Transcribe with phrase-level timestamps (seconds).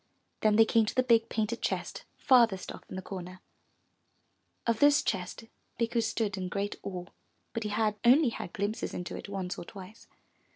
[0.39, 3.39] Then they came to the big painted chest farthest off in the corner.
[4.65, 5.43] Of this chest
[5.79, 7.05] Bikku stood in great awe,
[7.53, 10.07] but he had only had glimpses into it once or twice.